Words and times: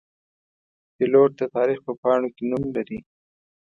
پیلوټ 0.95 1.31
د 1.39 1.41
تاریخ 1.55 1.79
په 1.87 1.93
پاڼو 2.01 2.29
کې 2.35 2.43
نوم 2.51 2.63
لري. 2.75 2.99